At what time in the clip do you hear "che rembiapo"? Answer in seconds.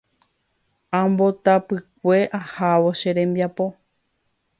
2.99-3.65